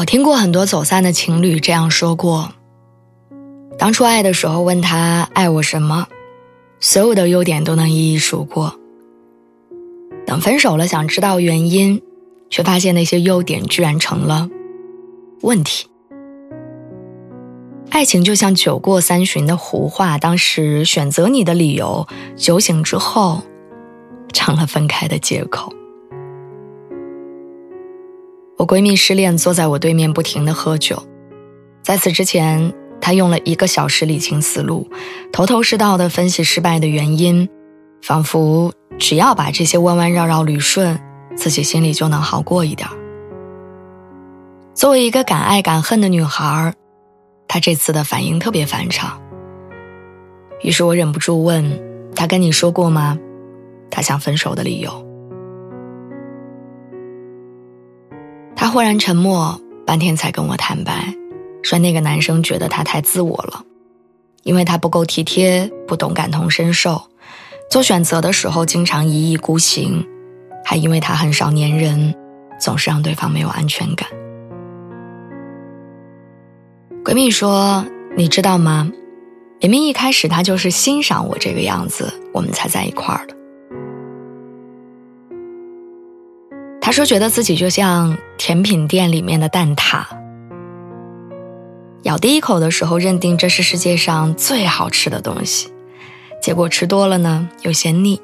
[0.00, 2.50] 我听过很多走散的情侣这样说过：
[3.78, 6.06] 当初爱的时候问他爱我什么，
[6.80, 8.70] 所有的优点都能一一数过；
[10.24, 12.00] 等分手了想知道原因，
[12.48, 14.48] 却发现那些优点居然成了
[15.42, 15.86] 问题。
[17.90, 23.42] 爱情就像酒过三巡的胡话，当时选择你的理由，酒醒之后
[24.32, 25.70] 成了分开的借口。
[28.60, 31.02] 我闺蜜失恋，坐在我对面不停的喝酒。
[31.80, 34.86] 在此之前，她用了一个小时理清思路，
[35.32, 37.48] 头头是道的分析失败的原因，
[38.02, 41.00] 仿佛只要把这些弯弯绕绕捋顺，
[41.34, 42.86] 自己心里就能好过一点。
[44.74, 46.74] 作为一个敢爱敢恨的女孩，
[47.48, 49.18] 她这次的反应特别反常。
[50.62, 51.80] 于是我忍不住问
[52.14, 53.18] 她：“跟你说过吗？
[53.90, 55.02] 她想分手的理由？”
[58.70, 61.12] 忽然沉默，半天才跟我坦白，
[61.62, 63.64] 说那个男生觉得他太自我了，
[64.44, 67.02] 因为他不够体贴，不懂感同身受，
[67.68, 70.06] 做选择的时候经常一意孤行，
[70.64, 72.14] 还因为他很少粘人，
[72.60, 74.08] 总是让对方没有安全感。
[77.04, 77.84] 闺蜜说
[78.16, 78.88] ：“你知道吗？
[79.60, 83.34] 明明一开始他就是欣赏我这个样子，我们才在一块儿的。”
[86.80, 90.02] 他说：“觉得自己就像甜品店里面的蛋挞，
[92.04, 95.68] 咬第一口的时候认定这是世界上最好吃的东西，
[96.40, 98.18] 结果吃多了呢又嫌腻。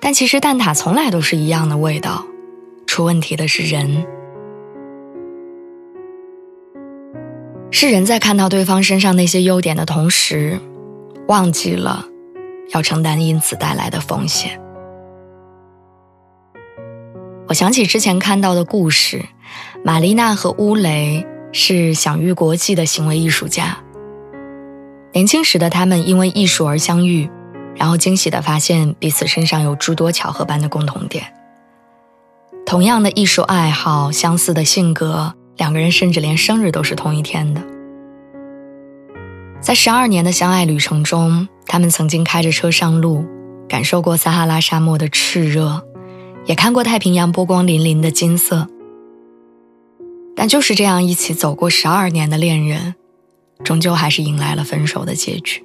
[0.00, 2.24] 但其实蛋挞从来都是一样的味道，
[2.86, 4.06] 出问题的是人，
[7.70, 10.58] 是人在看到对方身上那些优点的同时，
[11.28, 12.06] 忘记了
[12.70, 14.58] 要承担因此带来的风险。”
[17.46, 19.22] 我想起之前看到的故事，
[19.86, 23.76] 玛丽娜和乌雷是享誉国际的行为艺术家。
[25.12, 27.28] 年轻时的他们因为艺术而相遇，
[27.76, 31.26] 然后惊喜地发现彼此身上有诸多巧合般的共同点。
[32.64, 37.60] 同样的艺术爱好，相似的性格，两个人甚至连生日都是同一天的。
[39.60, 43.22] 在十二年的相爱旅程中，他们曾经开着车上路，
[43.68, 45.84] 感受过撒哈拉沙漠的炽热。
[46.46, 48.66] 也看过太平洋波光粼粼的金色，
[50.36, 52.94] 但就是这样一起走过十二年的恋人，
[53.62, 55.64] 终究还是迎来了分手的结局。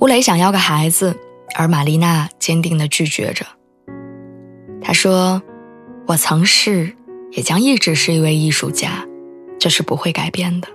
[0.00, 1.16] 乌雷想要个孩子，
[1.54, 3.46] 而玛丽娜坚定的拒绝着。
[4.80, 5.42] 他说
[6.08, 6.96] ：“我曾是，
[7.32, 9.06] 也将一直是一位艺术家，
[9.58, 10.68] 这是不会改变的。”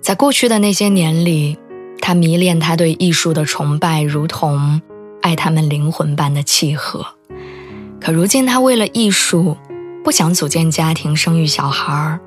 [0.00, 1.58] 在过去的那些年里。
[2.00, 4.82] 他迷恋他对艺术的崇拜，如同
[5.22, 7.06] 爱他们灵魂般的契合。
[8.04, 9.56] 可如今，他为了艺术，
[10.04, 12.20] 不想组建家庭、生育小孩儿，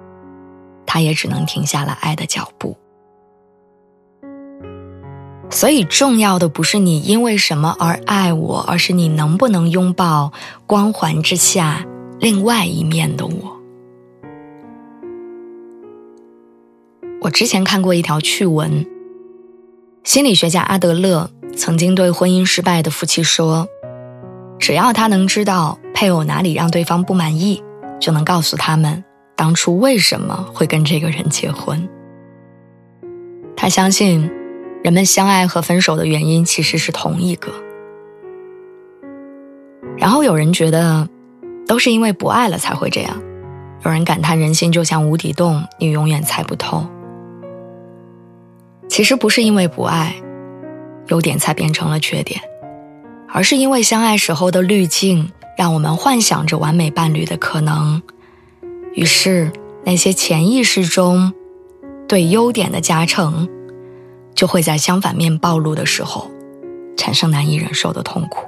[0.87, 2.75] 他也只能停下了爱的脚步。
[5.51, 10.33] 所以，重要的不是你因为什么而爱我，而是你能不能拥抱
[10.65, 11.85] 光环之下
[12.19, 13.61] 另外一面的我。
[17.21, 18.83] 我之前看过一条趣闻。
[20.03, 23.67] 心理学家阿德勒曾经对婚姻失败的夫妻说
[24.59, 27.63] ：“只要他能知道配偶哪里让对方不满意，
[27.99, 29.03] 就能告诉他们
[29.35, 31.87] 当初为什么会跟这个人结婚。”
[33.55, 34.29] 他相信，
[34.83, 37.51] 人们相爱和分手的原因其实是同一个。
[39.97, 41.09] 然后有人觉得，
[41.67, 43.15] 都是因为不爱了才会这样；
[43.83, 46.85] 有人感叹人心就像无底洞，你永远猜不透。
[48.87, 50.15] 其实不是因为不爱，
[51.07, 52.39] 优点才变成了缺点，
[53.37, 58.01] 而是因为相爱时候的滤镜，让我们幻想着完美伴侣的可能，
[58.95, 59.51] 于是
[59.85, 61.31] 那些潜意识中
[62.07, 63.47] 对优点的加成，
[64.33, 66.31] 就会在相反面暴露的时候，
[66.97, 68.47] 产生难以忍受的痛苦。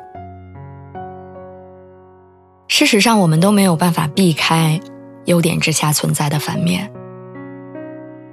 [2.68, 4.82] 事实上，我们都没有办法避开
[5.26, 6.92] 优点之下存在的反面，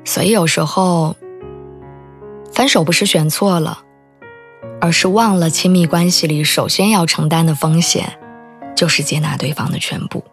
[0.07, 1.15] 所以有时候。
[2.51, 3.81] 分手不是选错了，
[4.81, 8.19] 而是忘了亲密关系里首先要承担的风险，
[8.75, 10.25] 就是接纳对方的全部。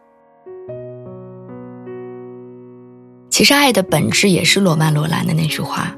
[3.29, 5.95] 其实，爱的本质也是罗曼·罗兰的那句话：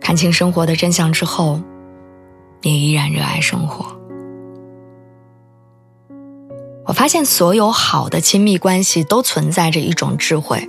[0.00, 1.60] 看清生活的真相之后，
[2.62, 3.86] 你依然热爱生活。
[6.86, 10.68] 我发现，所有好的亲密关系都存在着一种智慧。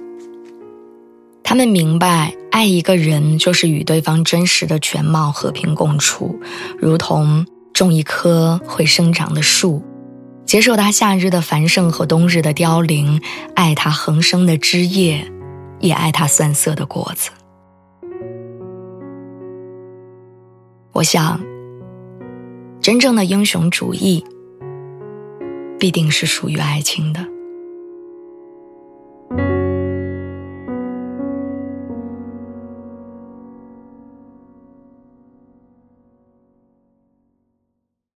[1.47, 6.39] 他们明白，爱一个人就是与对方真实的全貌和平共处，
[6.79, 9.83] 如同种一棵会生长的树，
[10.43, 13.21] 接受它夏日的繁盛和冬日的凋零，
[13.55, 15.23] 爱它横生的枝叶，
[15.79, 17.29] 也爱它酸涩的果子。
[20.93, 21.39] 我想，
[22.81, 24.25] 真正的英雄主义。
[25.77, 27.34] 必定是属于爱情的。